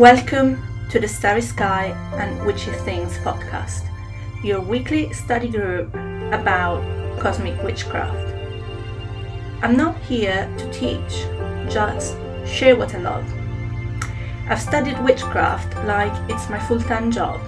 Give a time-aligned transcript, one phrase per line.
[0.00, 3.86] Welcome to the Starry Sky and Witchy Things podcast,
[4.42, 5.92] your weekly study group
[6.32, 6.80] about
[7.20, 8.34] cosmic witchcraft.
[9.60, 11.26] I'm not here to teach,
[11.70, 12.16] just
[12.46, 13.30] share what I love.
[14.48, 17.38] I've studied witchcraft like it's my full time job,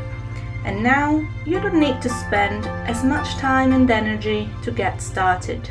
[0.66, 5.70] and now you don't need to spend as much time and energy to get started.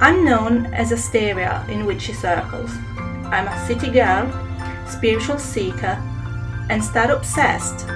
[0.00, 2.72] I'm known as Asteria in witchy circles.
[3.30, 4.26] I'm a city girl,
[4.88, 6.00] spiritual seeker,
[6.70, 7.86] and start obsessed,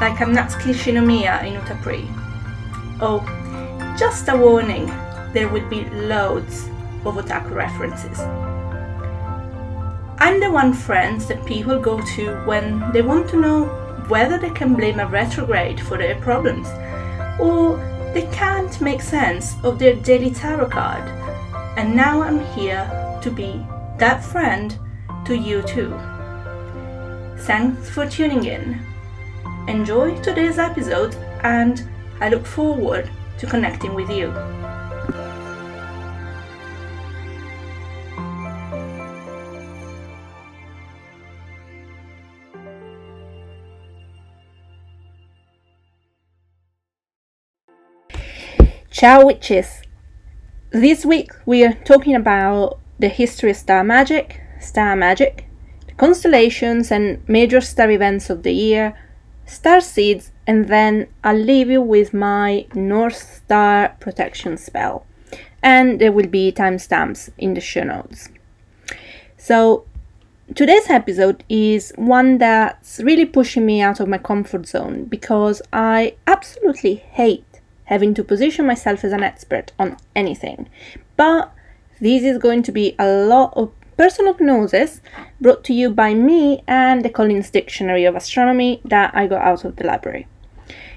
[0.00, 2.06] like I'm Natsuki Shinomiya in Utapri.
[3.00, 3.20] Oh,
[3.98, 4.86] just a warning,
[5.32, 6.68] there will be loads
[7.04, 8.18] of otaku references.
[10.20, 13.64] I'm the one friends that people go to when they want to know
[14.08, 16.68] whether they can blame a retrograde for their problems,
[17.38, 17.76] or
[18.14, 21.18] they can't make sense of their daily tarot card
[21.78, 22.90] and now I'm here
[23.22, 23.64] to be
[23.98, 24.76] that friend
[25.24, 25.96] to you too.
[27.48, 28.78] Thanks for tuning in.
[29.68, 31.82] Enjoy today's episode, and
[32.20, 34.34] I look forward to connecting with you.
[48.90, 49.80] Ciao, witches!
[50.70, 55.47] This week we are talking about the history of star magic, star magic,
[55.98, 58.96] constellations and major star events of the year,
[59.44, 65.04] star seeds, and then I'll leave you with my North Star protection spell.
[65.62, 68.30] And there will be timestamps in the show notes.
[69.36, 69.84] So,
[70.54, 76.14] today's episode is one that's really pushing me out of my comfort zone because I
[76.26, 77.44] absolutely hate
[77.84, 80.68] having to position myself as an expert on anything.
[81.16, 81.52] But
[82.00, 85.00] this is going to be a lot of personal gnosis
[85.40, 89.64] brought to you by me and the Collins Dictionary of Astronomy that I got out
[89.64, 90.28] of the library.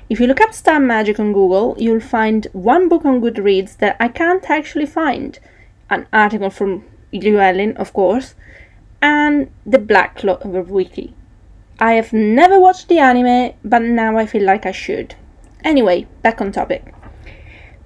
[0.08, 3.98] If you look up star magic on Google, you'll find one book on Goodreads that
[4.00, 5.40] I can't actually find
[5.90, 8.36] an article from Llewellyn, of course,
[9.02, 11.16] and the Black Clover Wiki.
[11.80, 15.16] I have never watched the anime, but now I feel like I should.
[15.64, 16.94] Anyway, back on topic.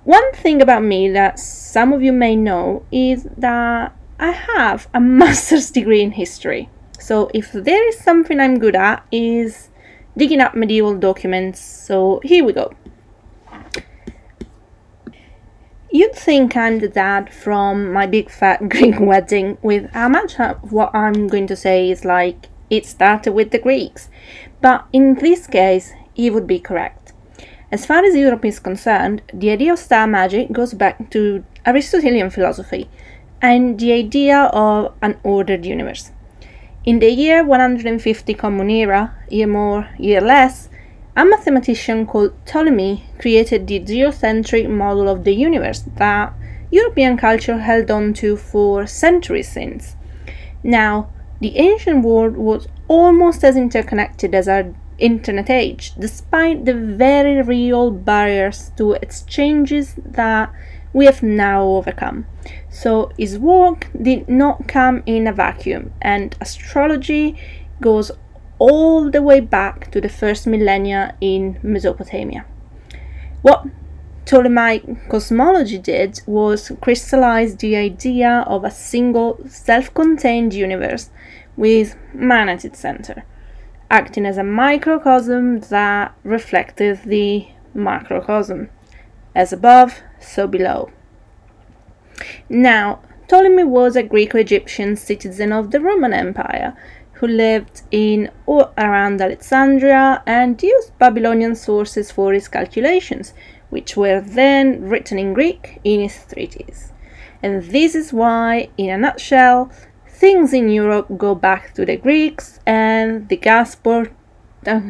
[0.03, 5.00] One thing about me that some of you may know is that I have a
[5.22, 6.70] master's degree in history.
[7.00, 9.70] So if there is something I'm good at is
[10.18, 11.59] digging up medieval documents.
[11.59, 12.74] So here we go.
[15.92, 20.72] You'd think I'm the dad from my big fat Greek wedding with how much of
[20.72, 24.09] what I'm going to say is like it started with the Greeks.
[24.62, 27.14] But in this case, he would be correct.
[27.72, 32.30] As far as Europe is concerned, the idea of star magic goes back to Aristotelian
[32.30, 32.90] philosophy
[33.46, 36.12] and the idea of an ordered universe.
[36.84, 40.70] In the year 150 Common Era, year more, year less,
[41.16, 46.34] a mathematician called Ptolemy created the geocentric model of the universe that
[46.72, 49.96] European culture held on to for centuries since.
[50.64, 57.44] Now, the ancient world was almost as interconnected as our internet age, despite the very
[57.44, 60.52] real barriers to exchanges that
[60.94, 62.26] we have now overcome.
[62.81, 67.38] So his work did not come in a vacuum, and astrology
[67.80, 68.12] goes
[68.59, 72.46] all the way back to the first millennia in Mesopotamia.
[73.41, 73.66] What
[74.25, 81.12] Ptolemaic cosmology did was crystallize the idea of a single self contained universe
[81.56, 83.24] with man at its center
[83.90, 88.69] acting as a microcosm that reflected the macrocosm.
[89.35, 90.91] As above, so below.
[92.50, 96.76] Now, Ptolemy was a Greco Egyptian citizen of the Roman Empire
[97.14, 103.34] who lived in or around Alexandria and used Babylonian sources for his calculations,
[103.70, 106.91] which were then written in Greek in his treatise.
[107.41, 109.72] And this is why, in a nutshell,
[110.08, 114.12] things in Europe go back to the Greeks, and the Gasport
[114.67, 114.82] uh,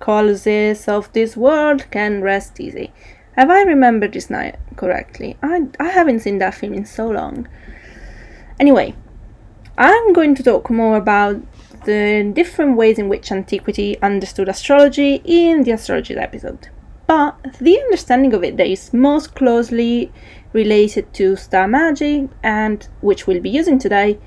[0.00, 2.92] colossus of this world can rest easy.
[3.36, 5.36] Have I remembered this night correctly?
[5.42, 7.48] I, I haven't seen that film in so long.
[8.58, 8.94] Anyway,
[9.78, 11.40] I'm going to talk more about
[11.84, 16.68] the different ways in which antiquity understood astrology in the astrology episode.
[17.06, 20.12] But the understanding of it that is most closely
[20.52, 24.18] related to star magic and which we'll be using today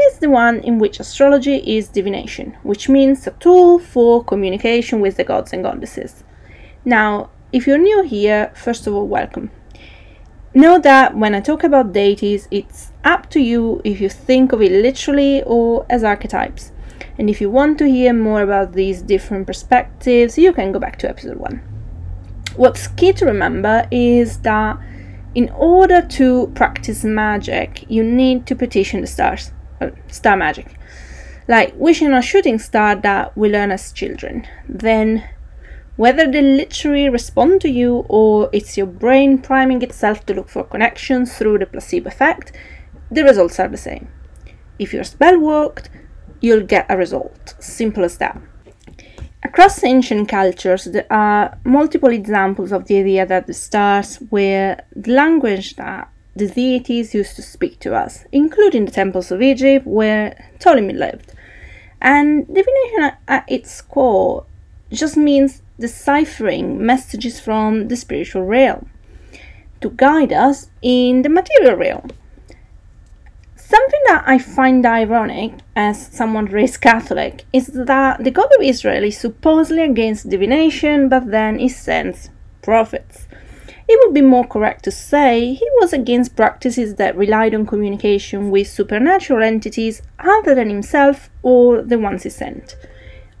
[0.00, 5.16] is the one in which astrology is divination, which means a tool for communication with
[5.16, 6.24] the gods and goddesses.
[6.84, 9.50] Now, if you're new here, first of all, welcome.
[10.54, 14.60] Know that when I talk about deities, it's up to you if you think of
[14.62, 16.72] it literally or as archetypes.
[17.18, 20.98] And if you want to hear more about these different perspectives, you can go back
[21.00, 21.58] to episode 1.
[22.56, 24.78] What's key to remember is that
[25.34, 30.74] in order to practice magic, you need to petition the stars, uh, star magic,
[31.48, 34.46] like wishing a shooting star that we learn as children.
[34.68, 35.28] Then,
[36.02, 40.64] whether they literally respond to you or it's your brain priming itself to look for
[40.64, 42.50] connections through the placebo effect,
[43.12, 44.08] the results are the same.
[44.80, 45.90] If your spell worked,
[46.40, 47.54] you'll get a result.
[47.60, 48.36] Simple as that.
[49.44, 55.12] Across ancient cultures, there are multiple examples of the idea that the stars were the
[55.12, 60.36] language that the deities used to speak to us, including the temples of Egypt where
[60.58, 61.32] Ptolemy lived.
[62.00, 64.46] And divination at its core
[64.90, 68.88] just means deciphering messages from the spiritual realm
[69.80, 72.10] to guide us in the material realm.
[73.56, 79.04] Something that I find ironic, as someone raised Catholic, is that the God of Israel
[79.04, 82.28] is supposedly against divination, but then he sends
[82.60, 83.26] prophets.
[83.88, 88.50] It would be more correct to say he was against practices that relied on communication
[88.50, 92.76] with supernatural entities other than himself or the ones he sent.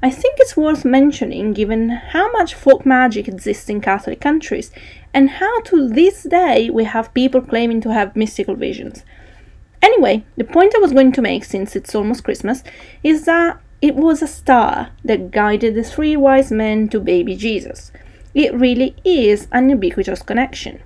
[0.04, 4.72] I think it's worth mentioning given how much folk magic exists in Catholic countries
[5.14, 9.04] and how to this day we have people claiming to have mystical visions.
[9.80, 12.64] Anyway, the point I was going to make, since it's almost Christmas,
[13.04, 17.92] is that it was a star that guided the three wise men to baby Jesus.
[18.34, 20.82] It really is an ubiquitous connection.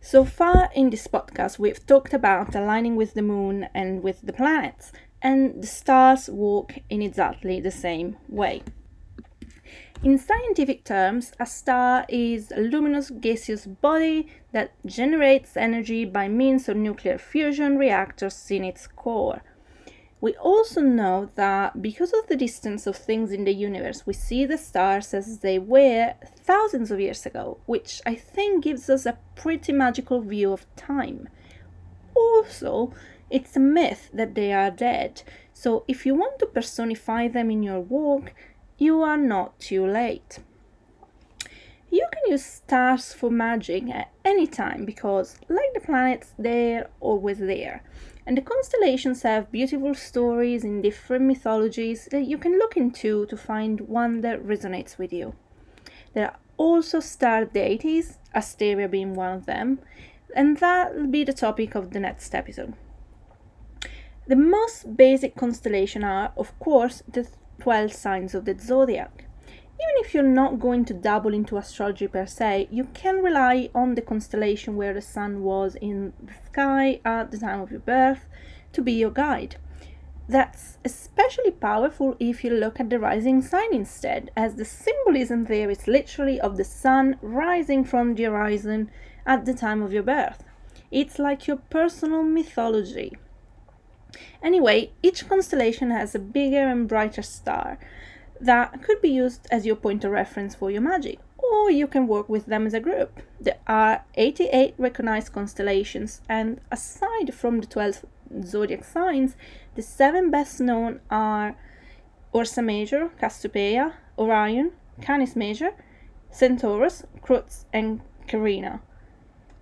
[0.00, 4.32] So far in this podcast, we've talked about aligning with the moon and with the
[4.32, 4.92] planets,
[5.26, 8.62] and the stars work in exactly the same way.
[10.04, 16.68] In scientific terms, a star is a luminous gaseous body that generates energy by means
[16.68, 19.42] of nuclear fusion reactors in its core.
[20.20, 24.46] We also know that because of the distance of things in the universe, we see
[24.46, 26.14] the stars as they were
[26.44, 31.28] thousands of years ago, which I think gives us a pretty magical view of time.
[32.14, 32.92] Also,
[33.30, 37.62] it's a myth that they are dead, so if you want to personify them in
[37.62, 38.34] your work,
[38.78, 40.38] you are not too late.
[41.90, 47.38] You can use stars for magic at any time because, like the planets, they're always
[47.38, 47.82] there.
[48.26, 53.36] And the constellations have beautiful stories in different mythologies that you can look into to
[53.36, 55.34] find one that resonates with you.
[56.12, 59.78] There are also star deities, Asteria being one of them,
[60.34, 62.74] and that'll be the topic of the next episode.
[64.28, 67.28] The most basic constellation are, of course, the
[67.60, 69.24] 12 signs of the zodiac.
[69.46, 73.94] Even if you're not going to dabble into astrology per se, you can rely on
[73.94, 78.26] the constellation where the sun was in the sky at the time of your birth
[78.72, 79.56] to be your guide.
[80.28, 85.70] That's especially powerful if you look at the rising sign instead, as the symbolism there
[85.70, 88.90] is literally of the sun rising from the horizon
[89.24, 90.42] at the time of your birth.
[90.90, 93.12] It's like your personal mythology.
[94.42, 97.78] Anyway, each constellation has a bigger and brighter star
[98.40, 102.06] that could be used as your point of reference for your magic, or you can
[102.06, 103.20] work with them as a group.
[103.40, 108.04] There are 88 recognized constellations, and aside from the 12
[108.44, 109.36] zodiac signs,
[109.74, 111.56] the seven best known are
[112.34, 115.70] Ursa Major, Cassiopeia, Orion, Canis Major,
[116.30, 118.80] Centaurus, Crux, and Carina.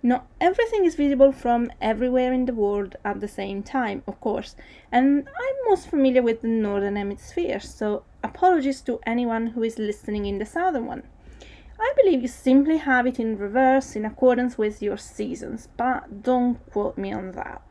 [0.05, 4.55] Not everything is visible from everywhere in the world at the same time, of course,
[4.91, 10.27] and I'm most familiar with the northern hemisphere, so apologies to anyone who is listening
[10.27, 11.07] in the southern one.
[11.79, 16.63] I believe you simply have it in reverse in accordance with your seasons, but don't
[16.69, 17.63] quote me on that.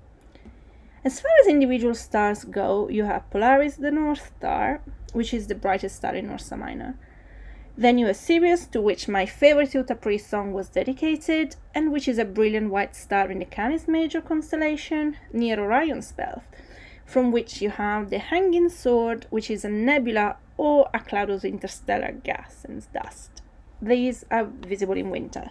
[1.05, 4.81] As far as individual stars go, you have Polaris, the North Star,
[5.13, 6.97] which is the brightest star in Ursa Minor.
[7.77, 12.19] Then you have Sirius, to which my favorite Utapri song was dedicated, and which is
[12.19, 16.43] a brilliant white star in the Canis Major constellation near Orion's belt,
[17.05, 21.45] from which you have the Hanging Sword, which is a nebula or a cloud of
[21.45, 23.43] interstellar gas and dust.
[23.83, 25.51] These are visible in winter.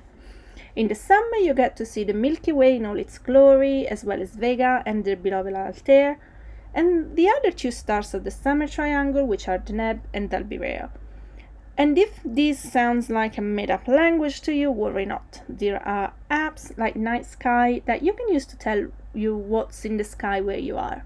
[0.77, 4.05] In the summer, you get to see the Milky Way in all its glory, as
[4.05, 6.17] well as Vega and the beloved Altair,
[6.73, 10.89] and the other two stars of the summer triangle, which are Deneb and Albireo.
[11.75, 15.41] And if this sounds like a made up language to you, worry not.
[15.49, 19.97] There are apps like Night Sky that you can use to tell you what's in
[19.97, 21.03] the sky where you are.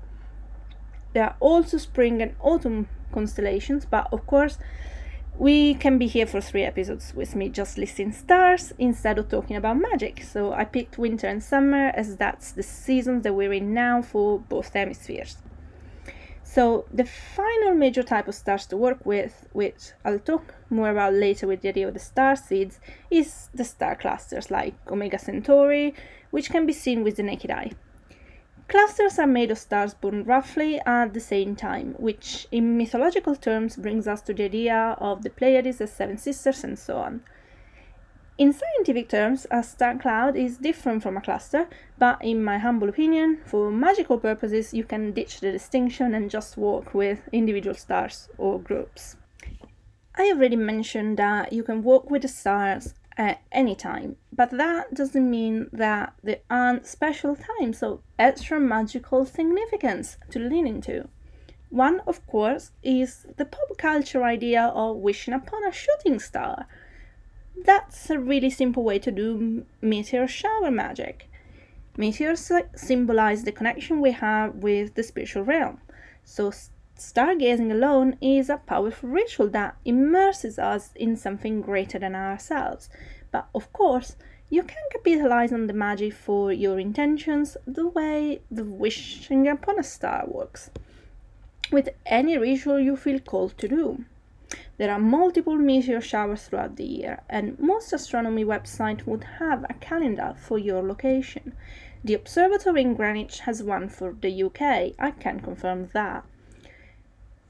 [1.14, 4.58] There are also spring and autumn constellations, but of course,
[5.38, 9.56] we can be here for three episodes with me just listing stars instead of talking
[9.56, 10.24] about magic.
[10.24, 14.40] So I picked winter and summer as that's the seasons that we're in now for
[14.40, 15.38] both hemispheres.
[16.50, 21.14] So the final major type of stars to work with, which I'll talk more about
[21.14, 22.80] later with the idea of the star seeds,
[23.12, 25.94] is the star clusters like Omega Centauri,
[26.32, 27.74] which can be seen with the naked eye.
[28.70, 33.76] Clusters are made of stars born roughly at the same time, which in mythological terms
[33.76, 37.24] brings us to the idea of the Pleiades as seven sisters and so on.
[38.38, 41.68] In scientific terms, a star cloud is different from a cluster,
[41.98, 46.56] but in my humble opinion, for magical purposes, you can ditch the distinction and just
[46.56, 49.16] work with individual stars or groups.
[50.16, 54.94] I already mentioned that you can work with the stars at any time, but that
[54.94, 61.08] doesn't mean that there aren't special times of extra magical significance to lean into.
[61.70, 66.68] One, of course, is the pop culture idea of wishing upon a shooting star
[67.66, 71.30] that's a really simple way to do meteor shower magic.
[71.98, 75.80] Meteors symbolize the connection we have with the spiritual realm.
[76.24, 76.52] So,
[76.98, 82.90] stargazing alone is a powerful ritual that immerses us in something greater than ourselves.
[83.32, 84.16] But of course,
[84.50, 89.84] you can capitalize on the magic for your intentions the way the wishing upon a
[89.84, 90.70] star works.
[91.72, 94.06] With any ritual you feel called to do.
[94.78, 99.74] There are multiple meteor showers throughout the year, and most astronomy websites would have a
[99.74, 101.54] calendar for your location.
[102.04, 106.24] The observatory in Greenwich has one for the UK, I can confirm that.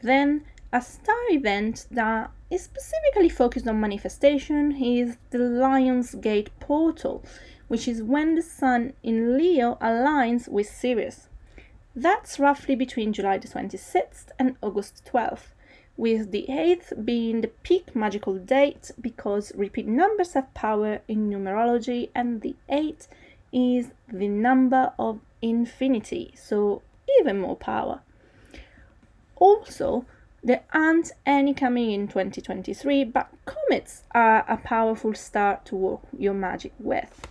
[0.01, 7.23] Then, a star event that is specifically focused on manifestation is the Lion's Gate portal,
[7.67, 11.29] which is when the Sun in Leo aligns with Sirius.
[11.95, 15.49] That's roughly between July the 26th and August 12th
[15.97, 22.09] with the 8th being the peak magical date because repeat numbers have power in numerology
[22.13, 23.07] and the 8
[23.51, 26.83] is the number of infinity, so
[27.19, 28.01] even more power.
[29.37, 30.05] Also,
[30.43, 36.33] there aren't any coming in 2023, but comets are a powerful star to work your
[36.33, 37.27] magic with.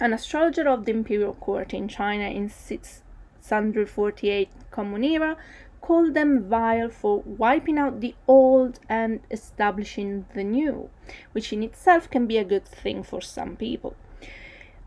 [0.00, 5.36] An astrologer of the imperial court in China in 648 Common Era
[5.82, 10.88] called them vile for wiping out the old and establishing the new,
[11.32, 13.94] which in itself can be a good thing for some people.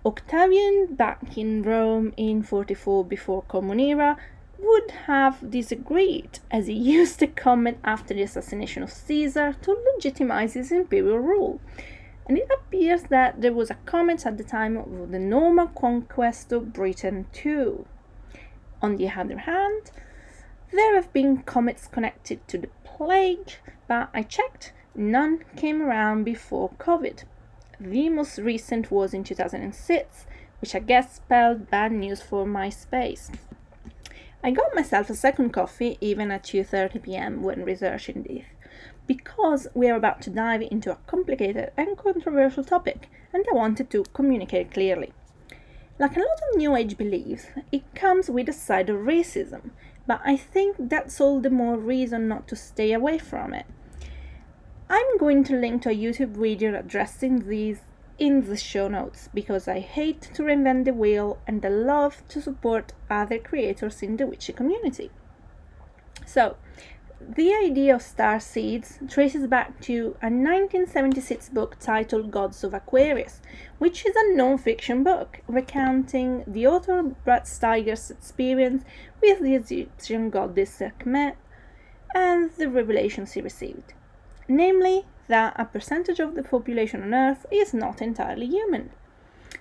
[0.05, 4.17] Octavian, back in Rome in 44 before Common Era,
[4.59, 10.53] would have disagreed, as he used the comet after the assassination of Caesar to legitimize
[10.53, 11.59] his imperial rule.
[12.27, 16.51] And it appears that there was a comet at the time of the Norman conquest
[16.51, 17.85] of Britain too.
[18.81, 19.91] On the other hand,
[20.71, 23.53] there have been comets connected to the plague,
[23.87, 27.23] but I checked, none came around before COVID.
[27.79, 30.25] The most recent was in 2006,
[30.61, 33.35] which I guess spelled bad news for MySpace.
[34.43, 37.41] I got myself a second coffee even at 2:30 p.m.
[37.41, 38.45] when researching this,
[39.07, 43.89] because we are about to dive into a complicated and controversial topic, and I wanted
[43.89, 45.13] to communicate clearly.
[45.97, 49.71] Like a lot of New Age beliefs, it comes with a side of racism,
[50.07, 53.65] but I think that's all the more reason not to stay away from it.
[54.89, 57.79] I'm going to link to a YouTube video addressing these
[58.17, 62.41] in the show notes because I hate to reinvent the wheel and I love to
[62.41, 65.09] support other creators in the witchy community.
[66.25, 66.55] So,
[67.21, 73.41] the idea of star seeds traces back to a 1976 book titled Gods of Aquarius,
[73.77, 78.83] which is a non fiction book recounting the author Brad Steiger's experience
[79.21, 81.37] with the Egyptian goddess Sekhmet
[82.13, 83.93] and the revelations he received.
[84.49, 88.91] Namely, that a percentage of the population on Earth is not entirely human.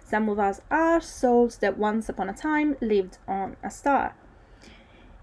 [0.02, 4.14] Some of us are souls that once upon a time lived on a star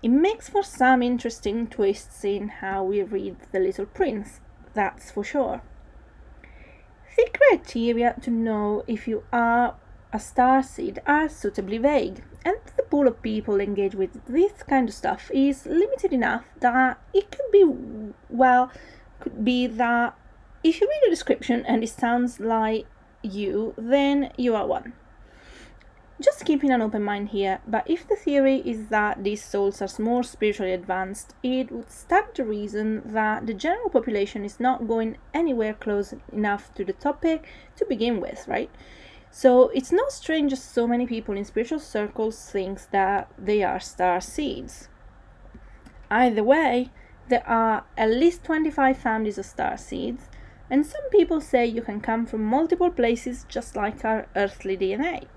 [0.03, 4.39] it makes for some interesting twists in how we read The Little Prince,
[4.73, 5.61] that's for sure.
[7.15, 9.75] The criteria to know if you are
[10.13, 14.89] a star seed are suitably vague, and the pool of people engaged with this kind
[14.89, 17.63] of stuff is limited enough that it could be,
[18.29, 18.71] well,
[19.19, 20.17] could be that
[20.63, 22.85] if you read a description and it sounds like
[23.21, 24.93] you, then you are one
[26.21, 30.01] just keeping an open mind here, but if the theory is that these souls are
[30.01, 35.17] more spiritually advanced, it would stand to reason that the general population is not going
[35.33, 38.69] anywhere close enough to the topic to begin with, right?
[39.31, 44.19] So it's not strange so many people in spiritual circles think that they are star
[44.19, 44.89] seeds.
[46.09, 46.89] Either way,
[47.29, 50.29] there are at least 25 families of star seeds,
[50.69, 55.27] and some people say you can come from multiple places just like our earthly DNA.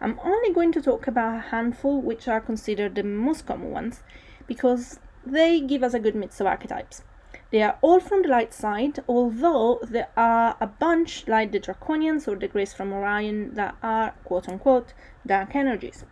[0.00, 4.02] I'm only going to talk about a handful which are considered the most common ones
[4.46, 7.02] because they give us a good mix of archetypes.
[7.50, 12.28] They are all from the light side, although there are a bunch, like the Draconians
[12.28, 14.92] or the Grays from Orion, that are quote unquote
[15.26, 16.04] dark energies.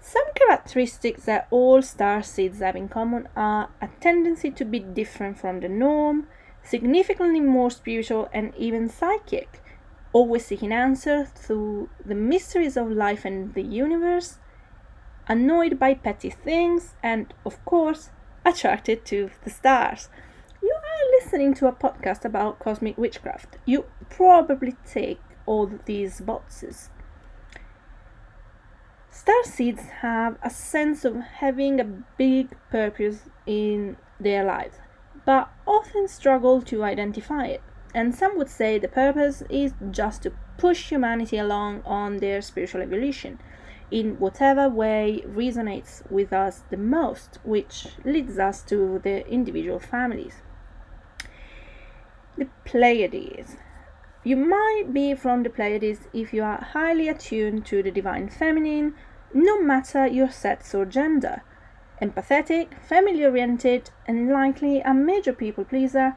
[0.00, 5.38] Some characteristics that all star seeds have in common are a tendency to be different
[5.38, 6.26] from the norm,
[6.64, 9.61] significantly more spiritual and even psychic,
[10.12, 14.38] always seeking answers to the mysteries of life and the universe,
[15.26, 18.10] annoyed by petty things, and of course,
[18.44, 20.08] attracted to the stars.
[20.62, 23.58] You are listening to a podcast about cosmic witchcraft.
[23.64, 26.90] You probably tick all these boxes.
[29.10, 34.76] Star seeds have a sense of having a big purpose in their lives,
[35.24, 37.62] but often struggle to identify it.
[37.94, 42.82] And some would say the purpose is just to push humanity along on their spiritual
[42.82, 43.38] evolution
[43.90, 50.36] in whatever way resonates with us the most, which leads us to the individual families.
[52.38, 53.56] The Pleiades.
[54.24, 58.94] You might be from the Pleiades if you are highly attuned to the divine feminine
[59.34, 61.42] no matter your sex or gender.
[62.00, 66.16] Empathetic, family oriented, and likely a major people pleaser,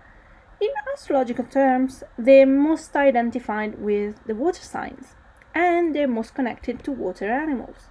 [0.61, 5.15] in astrological terms, they're most identified with the water signs
[5.53, 7.89] and they're most connected to water animals.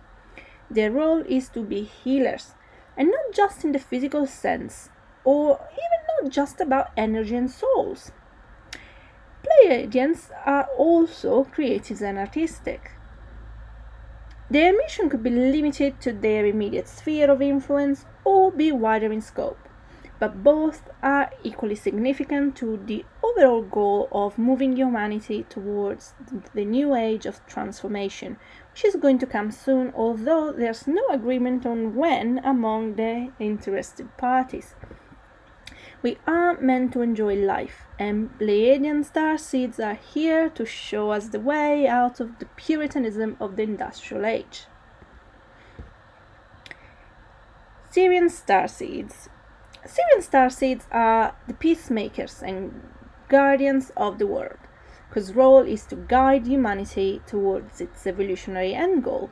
[0.70, 2.54] Their role is to be healers,
[2.96, 4.90] and not just in the physical sense,
[5.24, 8.12] or even not just about energy and souls.
[9.44, 12.92] Pleiadians are also creative and artistic.
[14.50, 19.20] Their mission could be limited to their immediate sphere of influence or be wider in
[19.20, 19.63] scope,
[20.24, 26.14] but both are equally significant to the overall goal of moving humanity towards
[26.54, 28.38] the new age of transformation,
[28.72, 34.16] which is going to come soon, although there's no agreement on when among the interested
[34.16, 34.74] parties.
[36.00, 41.28] We are meant to enjoy life, and Pleiadian star seeds are here to show us
[41.28, 44.64] the way out of the puritanism of the industrial age.
[47.92, 49.28] Sirian star seeds.
[49.86, 52.82] Sirian star seeds are the peacemakers and
[53.28, 54.58] guardians of the world,
[55.10, 59.30] whose role is to guide humanity towards its evolutionary end goal.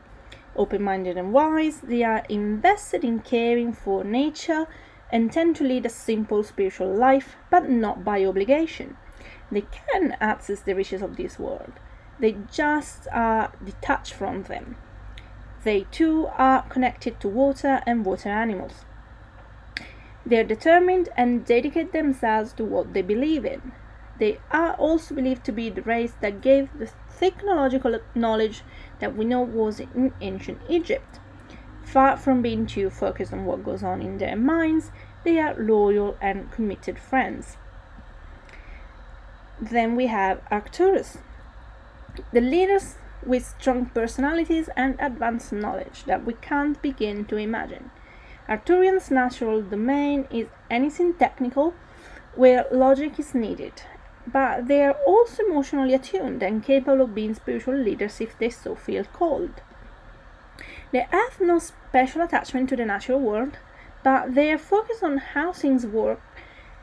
[0.55, 4.67] Open minded and wise, they are invested in caring for nature
[5.11, 8.97] and tend to lead a simple spiritual life, but not by obligation.
[9.51, 11.73] They can access the riches of this world,
[12.19, 14.77] they just are detached from them.
[15.65, 18.85] They too are connected to water and water animals.
[20.24, 23.72] They are determined and dedicate themselves to what they believe in.
[24.18, 28.62] They are also believed to be the race that gave the technological knowledge
[29.00, 31.18] that we know was in ancient Egypt.
[31.85, 34.90] Far from being too focused on what goes on in their minds,
[35.24, 37.56] they are loyal and committed friends.
[39.61, 41.18] Then we have Arcturus,
[42.32, 47.90] the leaders with strong personalities and advanced knowledge that we can't begin to imagine.
[48.48, 51.74] Arcturian's natural domain is anything technical
[52.35, 53.83] where logic is needed,
[54.26, 58.74] but they are also emotionally attuned and capable of being spiritual leaders if they so
[58.74, 59.61] feel called.
[60.90, 63.59] They have no special attachment to the natural world,
[64.02, 66.20] but their focus on how things work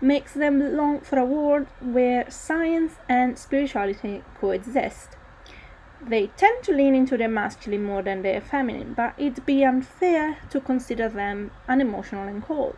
[0.02, 5.17] makes them long for a world where science and spirituality coexist.
[6.02, 10.38] They tend to lean into their masculine more than their feminine, but it'd be unfair
[10.50, 12.78] to consider them unemotional and cold.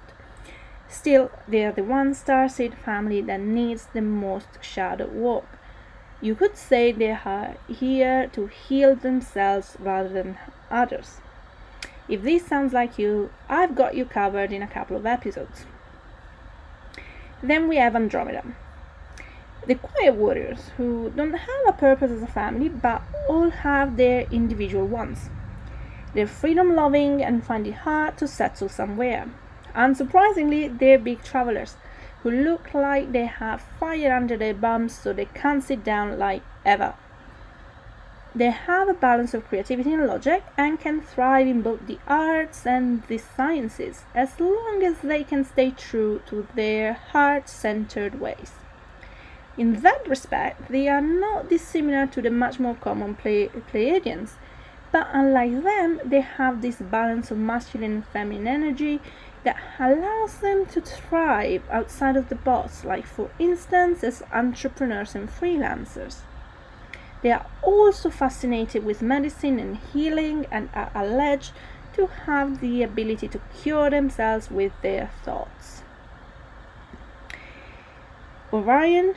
[0.89, 5.45] Still, they are the one star seed family that needs the most shadow work.
[6.19, 10.37] You could say they are here to heal themselves rather than
[10.69, 11.21] others.
[12.09, 15.65] If this sounds like you, I've got you covered in a couple of episodes.
[17.41, 18.43] Then we have Andromeda.
[19.67, 24.21] The quiet warriors who don't have a purpose as a family but all have their
[24.31, 25.29] individual ones.
[26.15, 29.29] They're freedom loving and find it hard to settle somewhere.
[29.75, 31.75] Unsurprisingly, they're big travelers
[32.23, 36.41] who look like they have fire under their bums so they can't sit down like
[36.65, 36.95] ever.
[38.33, 42.65] They have a balance of creativity and logic and can thrive in both the arts
[42.65, 48.53] and the sciences as long as they can stay true to their heart centered ways.
[49.57, 54.31] In that respect, they are not dissimilar to the much more common play- Pleiadians,
[54.91, 59.01] but unlike them, they have this balance of masculine and feminine energy
[59.43, 65.29] that allows them to thrive outside of the box, like for instance as entrepreneurs and
[65.29, 66.19] freelancers.
[67.21, 71.53] They are also fascinated with medicine and healing and are alleged
[71.93, 75.83] to have the ability to cure themselves with their thoughts.
[78.53, 79.15] Orion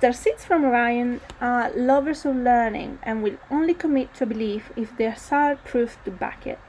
[0.00, 4.96] Starseeds from Orion are lovers of learning and will only commit to a belief if
[4.96, 6.60] there's hard proof to back it.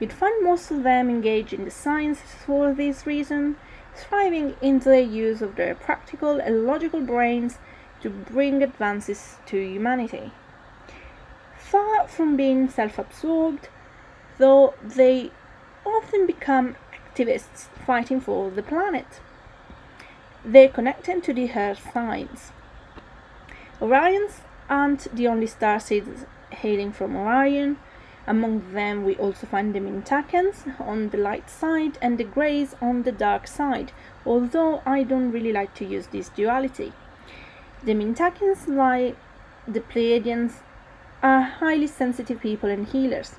[0.00, 3.54] You'd find most of them engaged in the sciences for this reason,
[3.94, 7.58] thriving in the use of their practical and logical brains
[8.00, 10.32] to bring advances to humanity.
[11.56, 13.68] Far from being self absorbed,
[14.38, 15.30] though they
[15.86, 19.20] often become activists fighting for the planet.
[20.44, 22.50] They're connected to the Earth signs.
[23.82, 27.78] Orions aren't the only star seeds hailing from Orion.
[28.28, 33.02] Among them, we also find the Mintakans on the light side and the Greys on
[33.02, 33.90] the dark side,
[34.24, 36.92] although I don't really like to use this duality.
[37.82, 39.16] The Mintakans, like
[39.66, 40.60] the Pleiadians,
[41.20, 43.34] are highly sensitive people and healers.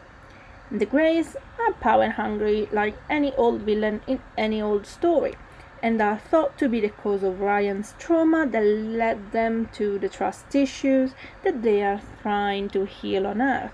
[0.70, 5.36] The Greys are power hungry like any old villain in any old story
[5.84, 10.08] and are thought to be the cause of Orion's trauma that led them to the
[10.08, 13.74] trust issues that they are trying to heal on Earth.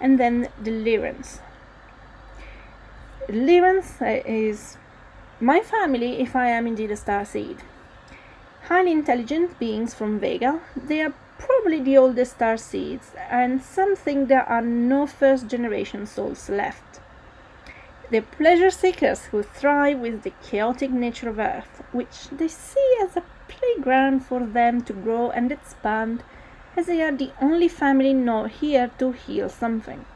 [0.00, 1.40] And then the Lyrans.
[3.28, 4.78] Lyrans uh, is
[5.40, 7.58] my family if I am indeed a star seed.
[8.68, 14.48] Highly intelligent beings from Vega, they are probably the oldest star seeds and something there
[14.48, 17.00] are no first generation souls left.
[18.10, 23.16] They're pleasure seekers who thrive with the chaotic nature of Earth, which they see as
[23.16, 26.24] a playground for them to grow and expand,
[26.76, 30.06] as they are the only family not here to heal something.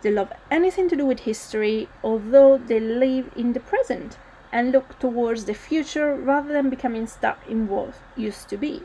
[0.00, 4.16] They love anything to do with history, although they live in the present
[4.50, 8.82] and look towards the future rather than becoming stuck in what used to be.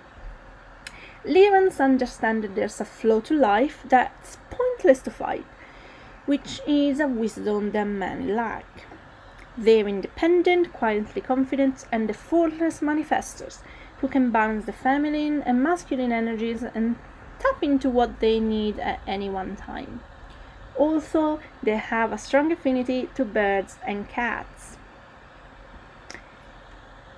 [1.23, 5.45] Lyrans understand that there's a flow to life that's pointless to fight,
[6.25, 8.85] which is a wisdom that many lack.
[9.57, 13.59] They're independent, quietly confident, and the faultless manifestors
[13.99, 16.97] who can balance the feminine and masculine energies and
[17.39, 20.01] tap into what they need at any one time.
[20.77, 24.77] Also, they have a strong affinity to birds and cats.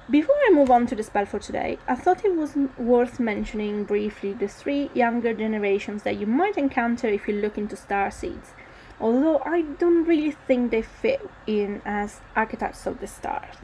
[0.10, 3.84] Before I move on to the spell for today, I thought it was worth mentioning
[3.84, 8.52] briefly the three younger generations that you might encounter if you look into star seeds
[9.00, 13.56] although I don't really think they fit in as archetypes of the stars.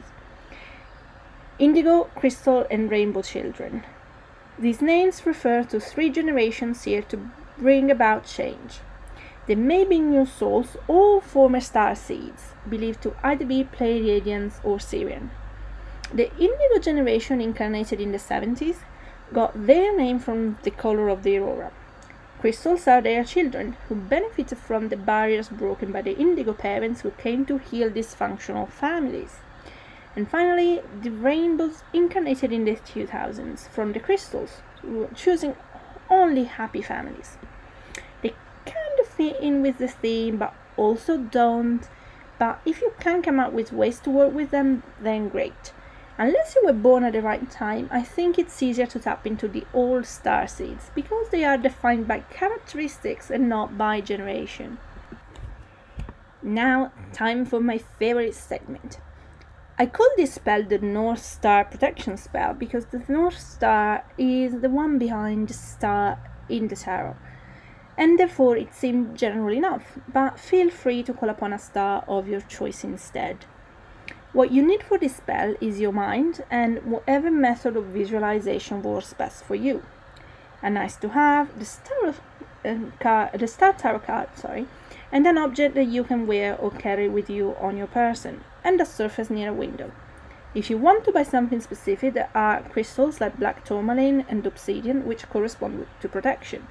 [1.58, 3.84] Indigo, Crystal, and Rainbow Children.
[4.58, 8.80] These names refer to three generations here to bring about change.
[9.46, 14.78] They may be new souls or former star seeds, believed to either be Pleiadians or
[14.78, 15.30] Sirian.
[16.12, 18.76] The Indigo generation, incarnated in the 70s,
[19.32, 21.72] got their name from the color of the aurora.
[22.44, 27.10] Crystals are their children, who benefited from the barriers broken by the indigo parents who
[27.12, 29.36] came to heal dysfunctional families.
[30.14, 34.60] And finally, the rainbows incarnated in the 2000s from the crystals,
[35.14, 35.56] choosing
[36.10, 37.38] only happy families.
[38.20, 38.34] They
[38.66, 41.88] kind of fit in with the theme, but also don't.
[42.38, 45.72] But if you can come up with ways to work with them, then great.
[46.16, 49.48] Unless you were born at the right time, I think it's easier to tap into
[49.48, 54.78] the old star seeds because they are defined by characteristics and not by generation.
[56.40, 59.00] Now, time for my favorite segment.
[59.76, 64.70] I call this spell the North Star Protection spell because the North Star is the
[64.70, 67.16] one behind the star in the tarot,
[67.98, 72.28] and therefore it seems general enough, but feel free to call upon a star of
[72.28, 73.46] your choice instead.
[74.34, 79.14] What you need for this spell is your mind and whatever method of visualization works
[79.14, 79.84] best for you.
[80.60, 82.14] A nice to have, the star,
[82.64, 84.66] uh, card, the star tarot card, sorry,
[85.12, 88.80] and an object that you can wear or carry with you on your person, and
[88.80, 89.92] a surface near a window.
[90.52, 95.06] If you want to buy something specific, there are crystals like black tourmaline and obsidian,
[95.06, 96.66] which correspond to protection.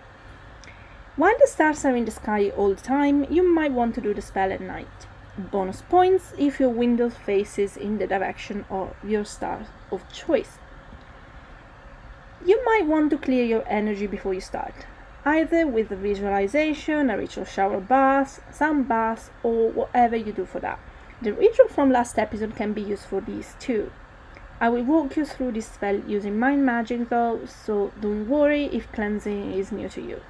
[1.15, 4.13] While the stars are in the sky all the time, you might want to do
[4.13, 9.26] the spell at night bonus points if your window faces in the direction of your
[9.26, 10.60] star of choice.
[12.46, 14.74] You might want to clear your energy before you start,
[15.26, 20.60] either with a visualization, a ritual shower bath, sun bath, or whatever you do for
[20.60, 20.80] that.
[21.22, 23.91] The ritual from last episode can be used for these too.
[24.60, 28.91] I will walk you through this spell using mind magic though, so don't worry if
[28.91, 30.22] cleansing is new to you.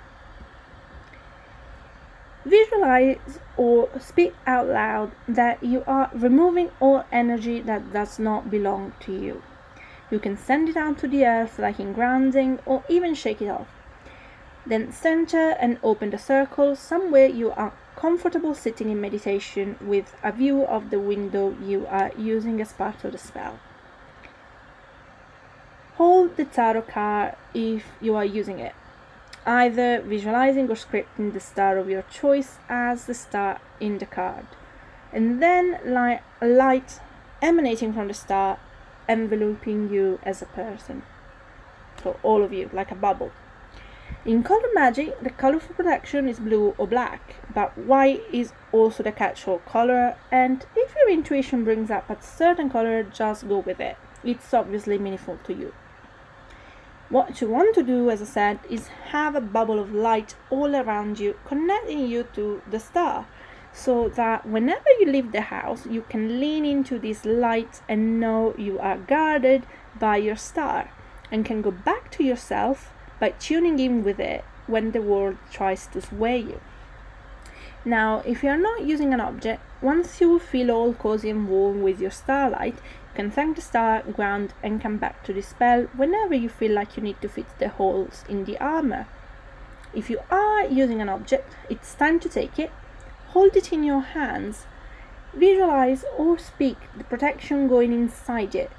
[2.46, 8.94] Visualize or speak out loud that you are removing all energy that does not belong
[9.02, 9.42] to you.
[10.12, 13.50] You can send it out to the earth like in grounding or even shake it
[13.50, 13.68] off.
[14.66, 20.32] Then center and open the circle somewhere you are comfortable sitting in meditation with a
[20.32, 23.60] view of the window you are using as part of the spell.
[25.96, 28.74] Hold the tarot card if you are using it,
[29.46, 34.46] either visualizing or scripting the star of your choice as the star in the card,
[35.12, 37.00] and then light, light
[37.42, 38.60] emanating from the star
[39.08, 41.04] enveloping you as a person.
[41.98, 43.32] For all of you, like a bubble.
[44.26, 49.04] In color magic, the color for protection is blue or black, but white is also
[49.04, 53.80] the catch-all color, and if your intuition brings up a certain color, just go with
[53.80, 53.98] it.
[54.24, 55.74] It's obviously meaningful to you.
[57.10, 60.76] What you want to do, as I said, is have a bubble of light all
[60.76, 63.28] around you, connecting you to the star,
[63.72, 68.56] so that whenever you leave the house, you can lean into this light and know
[68.58, 69.66] you are guarded
[70.00, 70.90] by your star
[71.32, 75.88] and can go back to yourself by tuning in with it when the world tries
[75.88, 76.62] to sway you.
[77.86, 81.82] Now, if you are not using an object, once you feel all cozy and warm
[81.82, 82.78] with your starlight,
[83.16, 86.98] can thank the star, ground, and come back to the spell whenever you feel like
[86.98, 89.08] you need to fit the holes in the armor.
[89.94, 92.72] If you are using an object, it's time to take it,
[93.28, 94.66] hold it in your hands,
[95.34, 98.72] visualize or speak the protection going inside it,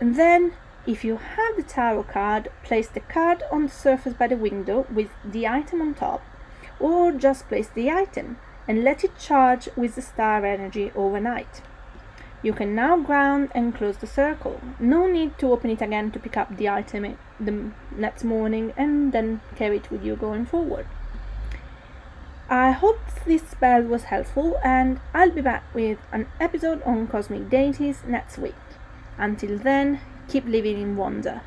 [0.00, 0.54] and then
[0.86, 4.86] if you have the tarot card, place the card on the surface by the window
[4.92, 6.22] with the item on top,
[6.80, 11.62] or just place the item and let it charge with the star energy overnight.
[12.42, 14.60] You can now ground and close the circle.
[14.78, 19.12] No need to open it again to pick up the item the next morning and
[19.12, 20.86] then carry it with you going forward.
[22.48, 27.50] I hope this spell was helpful and I'll be back with an episode on cosmic
[27.50, 28.54] deities next week.
[29.18, 31.42] Until then, keep living in wonder.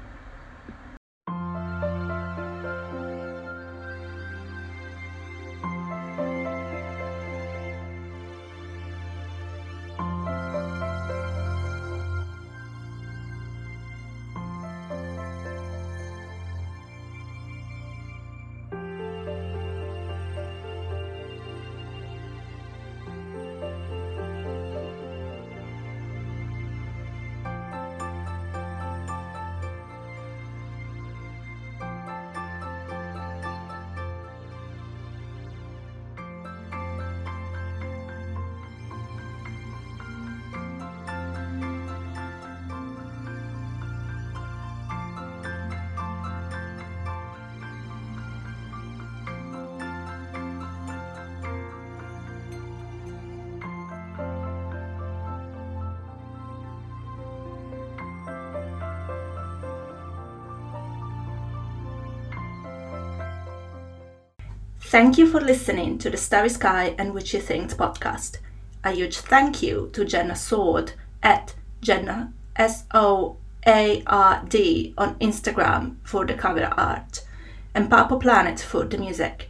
[64.91, 68.39] Thank you for listening to the Starry Sky and Witchy Things podcast.
[68.83, 70.91] A huge thank you to Jenna Soard
[71.23, 77.25] at Jenna S O A R D on Instagram for the cover art
[77.73, 79.49] and Purple Planet for the music.